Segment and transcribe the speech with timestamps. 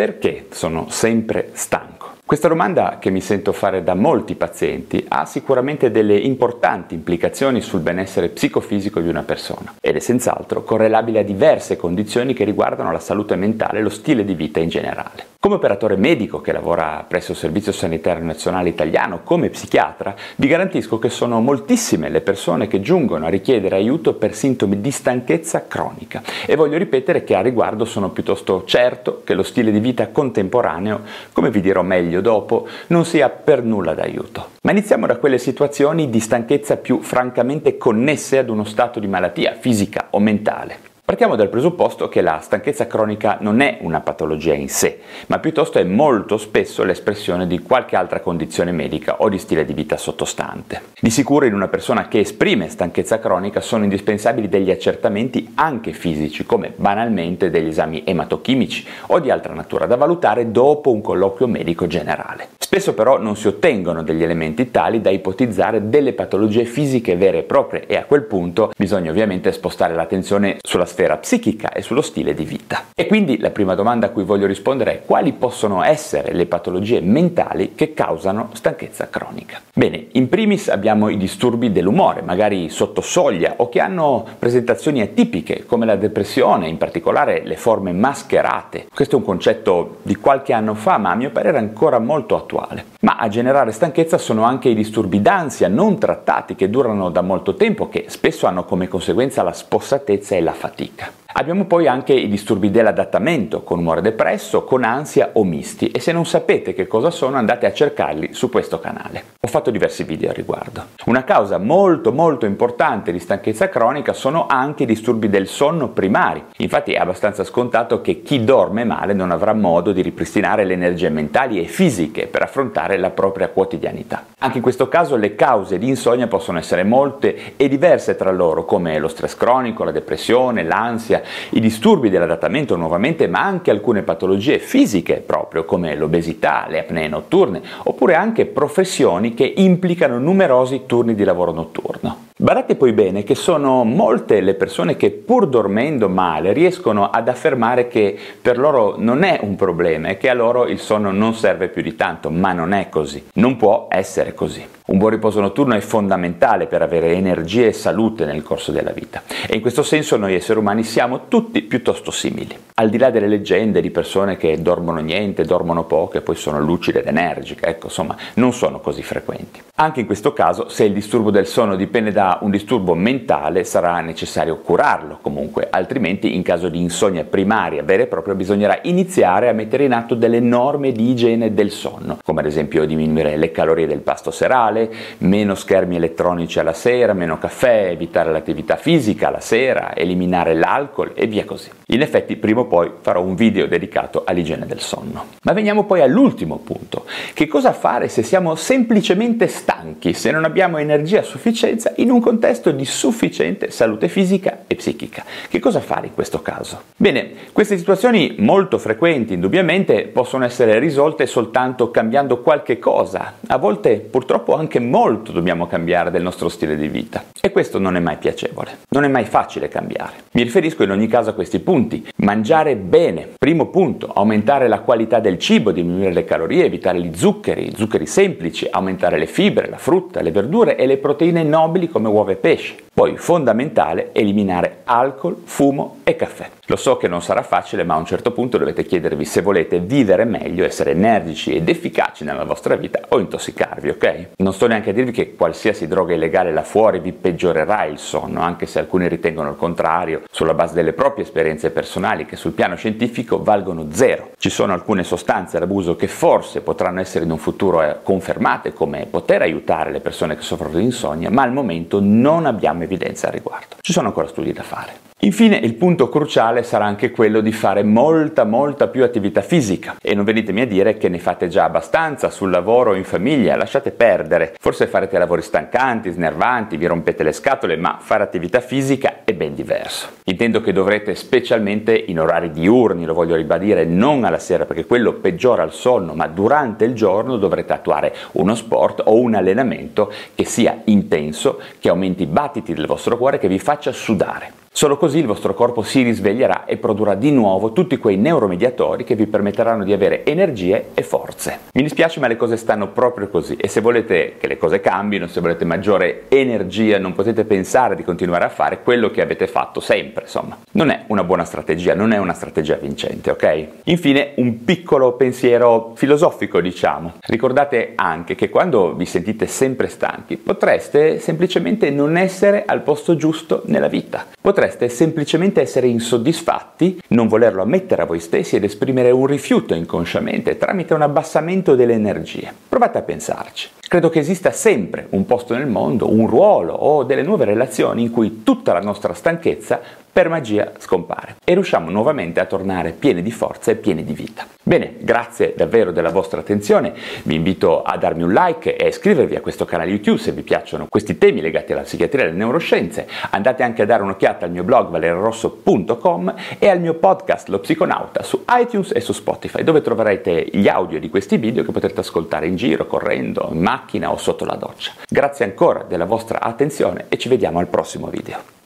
[0.00, 2.12] Perché sono sempre stanco?
[2.24, 7.80] Questa domanda che mi sento fare da molti pazienti ha sicuramente delle importanti implicazioni sul
[7.80, 12.98] benessere psicofisico di una persona ed è senz'altro correlabile a diverse condizioni che riguardano la
[12.98, 15.29] salute mentale e lo stile di vita in generale.
[15.42, 20.98] Come operatore medico che lavora presso il Servizio Sanitario Nazionale Italiano, come psichiatra, vi garantisco
[20.98, 26.20] che sono moltissime le persone che giungono a richiedere aiuto per sintomi di stanchezza cronica
[26.44, 31.00] e voglio ripetere che a riguardo sono piuttosto certo che lo stile di vita contemporaneo,
[31.32, 34.48] come vi dirò meglio dopo, non sia per nulla d'aiuto.
[34.60, 39.56] Ma iniziamo da quelle situazioni di stanchezza più francamente connesse ad uno stato di malattia
[39.58, 40.89] fisica o mentale.
[41.10, 45.80] Partiamo dal presupposto che la stanchezza cronica non è una patologia in sé, ma piuttosto
[45.80, 50.82] è molto spesso l'espressione di qualche altra condizione medica o di stile di vita sottostante.
[51.00, 56.46] Di sicuro in una persona che esprime stanchezza cronica sono indispensabili degli accertamenti anche fisici,
[56.46, 61.88] come banalmente degli esami ematochimici o di altra natura da valutare dopo un colloquio medico
[61.88, 62.59] generale.
[62.70, 67.42] Spesso però non si ottengono degli elementi tali da ipotizzare delle patologie fisiche vere e
[67.42, 72.32] proprie e a quel punto bisogna ovviamente spostare l'attenzione sulla sfera psichica e sullo stile
[72.32, 72.84] di vita.
[72.94, 77.00] E quindi la prima domanda a cui voglio rispondere è quali possono essere le patologie
[77.00, 79.60] mentali che causano stanchezza cronica?
[79.74, 85.66] Bene, in primis abbiamo i disturbi dell'umore, magari sotto soglia o che hanno presentazioni atipiche
[85.66, 88.86] come la depressione, in particolare le forme mascherate.
[88.94, 92.58] Questo è un concetto di qualche anno fa, ma a mio parere ancora molto attuale
[92.60, 92.84] attuale.
[93.00, 97.54] Ma a generare stanchezza sono anche i disturbi d'ansia non trattati che durano da molto
[97.54, 101.19] tempo, che spesso hanno come conseguenza la spossatezza e la fatica.
[101.32, 106.10] Abbiamo poi anche i disturbi dell'adattamento, con umore depresso, con ansia o misti e se
[106.10, 109.22] non sapete che cosa sono andate a cercarli su questo canale.
[109.40, 110.86] Ho fatto diversi video al riguardo.
[111.06, 116.44] Una causa molto molto importante di stanchezza cronica sono anche i disturbi del sonno primari.
[116.58, 121.10] Infatti è abbastanza scontato che chi dorme male non avrà modo di ripristinare le energie
[121.10, 124.24] mentali e fisiche per affrontare la propria quotidianità.
[124.40, 128.64] Anche in questo caso le cause di insonnia possono essere molte e diverse tra loro,
[128.64, 131.19] come lo stress cronico, la depressione, l'ansia,
[131.50, 137.60] i disturbi dell'adattamento nuovamente, ma anche alcune patologie fisiche proprio come l'obesità, le apnee notturne,
[137.84, 142.28] oppure anche professioni che implicano numerosi turni di lavoro notturno.
[142.42, 147.86] Badate poi bene che sono molte le persone che pur dormendo male riescono ad affermare
[147.86, 151.68] che per loro non è un problema e che a loro il sonno non serve
[151.68, 153.26] più di tanto, ma non è così.
[153.34, 154.66] Non può essere così.
[154.86, 159.22] Un buon riposo notturno è fondamentale per avere energie e salute nel corso della vita
[159.46, 162.56] e in questo senso noi esseri umani siamo tutti piuttosto simili.
[162.74, 166.58] Al di là delle leggende di persone che dormono niente, dormono poco e poi sono
[166.58, 169.62] lucide ed energiche, ecco, insomma, non sono così frequenti.
[169.76, 174.00] Anche in questo caso, se il disturbo del sonno dipende da un disturbo mentale, sarà
[174.00, 179.52] necessario curarlo comunque, altrimenti in caso di insonnia primaria vera e propria bisognerà iniziare a
[179.52, 183.86] mettere in atto delle norme di igiene del sonno, come ad esempio diminuire le calorie
[183.86, 189.94] del pasto serale, meno schermi elettronici alla sera, meno caffè, evitare l'attività fisica la sera,
[189.94, 191.70] eliminare l'alcol e via così.
[191.86, 195.26] In effetti prima o poi farò un video dedicato all'igiene del sonno.
[195.42, 197.04] Ma veniamo poi all'ultimo punto.
[197.32, 202.19] Che cosa fare se siamo semplicemente stanchi, se non abbiamo energia a sufficienza in un
[202.20, 205.24] contesto di sufficiente salute fisica e psichica?
[205.48, 206.82] Che cosa fare in questo caso?
[206.96, 213.96] Bene, queste situazioni molto frequenti indubbiamente possono essere risolte soltanto cambiando qualche cosa, a volte
[213.98, 217.24] purtroppo anche molto dobbiamo cambiare del nostro stile di vita.
[217.40, 220.12] E questo non è mai piacevole, non è mai facile cambiare.
[220.32, 222.06] Mi riferisco in ogni caso a questi punti.
[222.16, 227.68] Mangiare bene, primo punto, aumentare la qualità del cibo, diminuire le calorie, evitare gli zuccheri,
[227.68, 232.08] i zuccheri semplici, aumentare le fibre, la frutta, le verdure e le proteine nobili come
[232.10, 232.76] no ovo é peixe?
[233.00, 236.50] Poi fondamentale eliminare alcol, fumo e caffè.
[236.66, 239.80] Lo so che non sarà facile, ma a un certo punto dovete chiedervi se volete
[239.80, 244.26] vivere meglio, essere energici ed efficaci nella vostra vita o intossicarvi, ok?
[244.36, 248.40] Non sto neanche a dirvi che qualsiasi droga illegale là fuori vi peggiorerà il sonno,
[248.40, 252.76] anche se alcuni ritengono il contrario, sulla base delle proprie esperienze personali che sul piano
[252.76, 254.30] scientifico valgono zero.
[254.38, 259.08] Ci sono alcune sostanze d'abuso che forse potranno essere in un futuro eh, confermate come
[259.10, 263.32] poter aiutare le persone che soffrono di insonnia, ma al momento non abbiamo evidenza al
[263.34, 263.76] riguardo.
[263.80, 265.09] Ci sono ancora studi da fare.
[265.22, 270.14] Infine il punto cruciale sarà anche quello di fare molta molta più attività fisica e
[270.14, 273.90] non venitemi a dire che ne fate già abbastanza sul lavoro o in famiglia, lasciate
[273.90, 279.34] perdere, forse farete lavori stancanti, snervanti, vi rompete le scatole, ma fare attività fisica è
[279.34, 280.08] ben diverso.
[280.24, 285.12] Intendo che dovrete specialmente in orari diurni, lo voglio ribadire, non alla sera perché quello
[285.12, 290.46] peggiora il sonno, ma durante il giorno dovrete attuare uno sport o un allenamento che
[290.46, 294.59] sia intenso, che aumenti i battiti del vostro cuore, che vi faccia sudare.
[294.80, 299.14] Solo così il vostro corpo si risveglierà e produrrà di nuovo tutti quei neuromediatori che
[299.14, 301.58] vi permetteranno di avere energie e forze.
[301.74, 305.26] Mi dispiace ma le cose stanno proprio così e se volete che le cose cambino,
[305.26, 309.80] se volete maggiore energia, non potete pensare di continuare a fare quello che avete fatto
[309.80, 310.56] sempre, insomma.
[310.70, 313.66] Non è una buona strategia, non è una strategia vincente, ok?
[313.84, 317.16] Infine un piccolo pensiero filosofico, diciamo.
[317.26, 323.60] Ricordate anche che quando vi sentite sempre stanchi, potreste semplicemente non essere al posto giusto
[323.66, 324.24] nella vita.
[324.40, 329.74] Potreste potreste semplicemente essere insoddisfatti, non volerlo ammettere a voi stessi ed esprimere un rifiuto
[329.74, 332.52] inconsciamente tramite un abbassamento delle energie.
[332.68, 333.79] Provate a pensarci.
[333.90, 338.12] Credo che esista sempre un posto nel mondo, un ruolo o delle nuove relazioni in
[338.12, 339.80] cui tutta la nostra stanchezza
[340.12, 344.46] per magia scompare e riusciamo nuovamente a tornare pieni di forza e pieni di vita.
[344.62, 346.92] Bene, grazie davvero della vostra attenzione,
[347.24, 350.42] vi invito a darmi un like e a iscrivervi a questo canale YouTube se vi
[350.42, 353.08] piacciono questi temi legati alla psichiatria e alle neuroscienze.
[353.30, 358.22] Andate anche a dare un'occhiata al mio blog valerosso.com e al mio podcast Lo Psiconauta
[358.22, 362.46] su iTunes e su Spotify dove troverete gli audio di questi video che potrete ascoltare
[362.46, 364.92] in giro, correndo, in macchina o sotto la doccia.
[365.08, 368.58] Grazie ancora della vostra attenzione e ci vediamo al prossimo video.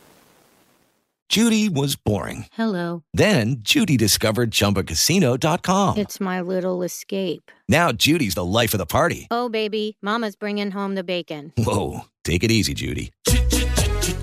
[1.29, 2.47] Judy was boring.
[2.57, 3.03] Hello.
[3.13, 5.97] Then Judy discovered ChumbaCasino.com.
[5.97, 7.51] It's my little escape.
[7.69, 9.27] Now Judy's the life of the party.
[9.31, 11.53] Oh, baby, Mama's bringing home the bacon.
[11.57, 13.11] Whoa, take it easy, Judy.